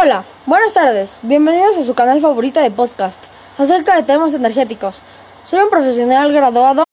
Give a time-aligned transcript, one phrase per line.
[0.00, 3.18] Hola, buenas tardes, bienvenidos a su canal favorito de podcast
[3.58, 5.02] acerca de temas energéticos.
[5.42, 6.84] Soy un profesional graduado.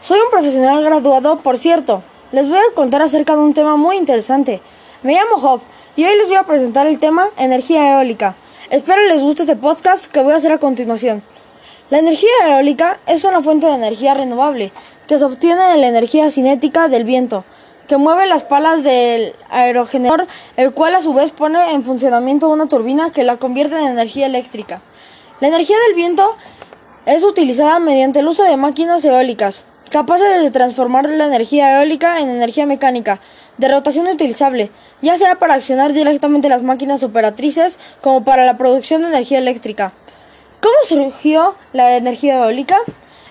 [0.00, 2.02] Soy un profesional graduado, por cierto.
[2.32, 4.60] Les voy a contar acerca de un tema muy interesante.
[5.04, 5.60] Me llamo Job
[5.94, 8.34] y hoy les voy a presentar el tema energía eólica.
[8.70, 11.22] Espero les guste este podcast que voy a hacer a continuación.
[11.90, 14.72] La energía eólica es una fuente de energía renovable
[15.06, 17.44] que se obtiene de la energía cinética del viento
[17.88, 20.26] que mueve las palas del aerogenerador,
[20.56, 24.26] el cual a su vez pone en funcionamiento una turbina que la convierte en energía
[24.26, 24.80] eléctrica.
[25.40, 26.36] La energía del viento
[27.06, 32.30] es utilizada mediante el uso de máquinas eólicas, capaces de transformar la energía eólica en
[32.30, 33.20] energía mecánica,
[33.58, 34.70] de rotación utilizable,
[35.02, 39.92] ya sea para accionar directamente las máquinas operatrices como para la producción de energía eléctrica.
[40.60, 42.78] ¿Cómo surgió la energía eólica?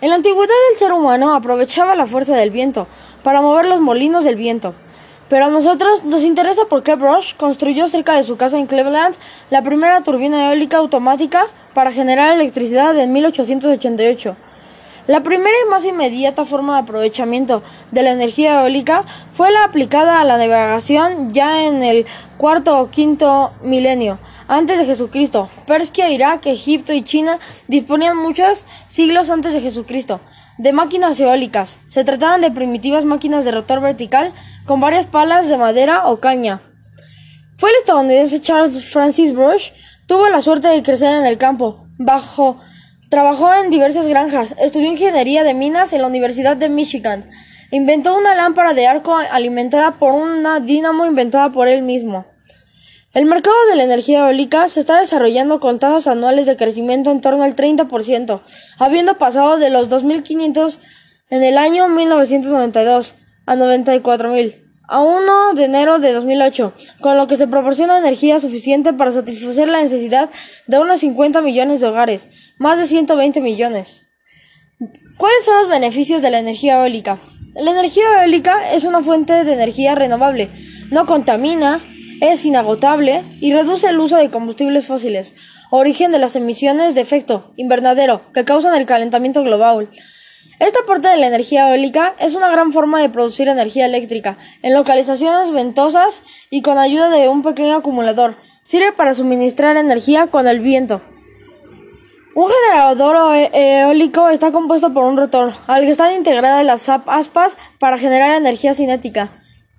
[0.00, 2.86] En la antigüedad el ser humano aprovechaba la fuerza del viento
[3.24, 4.72] para mover los molinos del viento.
[5.28, 9.16] Pero a nosotros nos interesa por qué Brush construyó cerca de su casa en Cleveland
[9.50, 14.36] la primera turbina eólica automática para generar electricidad en 1888.
[15.08, 20.20] La primera y más inmediata forma de aprovechamiento de la energía eólica fue la aplicada
[20.20, 25.48] a la navegación ya en el cuarto o quinto milenio antes de Jesucristo.
[25.66, 30.20] Persia, Irak, Egipto y China disponían muchos siglos antes de Jesucristo
[30.58, 31.78] de máquinas eólicas.
[31.88, 34.32] Se trataban de primitivas máquinas de rotor vertical
[34.64, 36.60] con varias palas de madera o caña.
[37.56, 39.70] Fue el estadounidense Charles Francis Brush
[40.06, 42.58] tuvo la suerte de crecer en el campo, bajo
[43.08, 47.24] Trabajó en diversas granjas, estudió ingeniería de minas en la Universidad de Michigan.
[47.70, 52.26] Inventó una lámpara de arco alimentada por una dínamo inventada por él mismo.
[53.14, 57.22] El mercado de la energía eólica se está desarrollando con tasas anuales de crecimiento en
[57.22, 58.42] torno al 30%,
[58.78, 60.78] habiendo pasado de los 2.500
[61.30, 63.14] en el año 1992
[63.46, 68.94] a 94.000 a 1 de enero de 2008, con lo que se proporciona energía suficiente
[68.94, 70.30] para satisfacer la necesidad
[70.66, 74.06] de unos 50 millones de hogares, más de 120 millones.
[75.18, 77.18] ¿Cuáles son los beneficios de la energía eólica?
[77.54, 80.48] La energía eólica es una fuente de energía renovable,
[80.90, 81.82] no contamina,
[82.20, 85.34] es inagotable y reduce el uso de combustibles fósiles,
[85.70, 89.90] origen de las emisiones de efecto invernadero que causan el calentamiento global.
[90.58, 94.74] Esta parte de la energía eólica es una gran forma de producir energía eléctrica en
[94.74, 98.36] localizaciones ventosas y con ayuda de un pequeño acumulador.
[98.64, 101.00] Sirve para suministrar energía con el viento.
[102.34, 107.56] Un generador e-, eólico está compuesto por un rotor, al que están integradas las aspas
[107.78, 109.30] para generar energía cinética.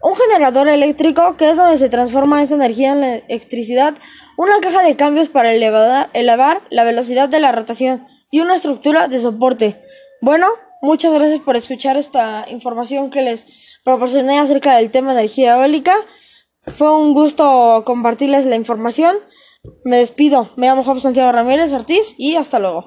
[0.01, 3.95] Un generador eléctrico, que es donde se transforma esa energía en electricidad,
[4.37, 8.01] una caja de cambios para elevar, elevar la velocidad de la rotación
[8.31, 9.83] y una estructura de soporte.
[10.21, 10.47] Bueno,
[10.81, 15.93] Muchas gracias por escuchar esta información que les proporcioné acerca del tema energía eólica.
[16.67, 19.17] Fue un gusto compartirles la información.
[19.83, 20.49] Me despido.
[20.55, 22.85] Me llamo Juan Santiago Ramírez Ortiz y hasta luego.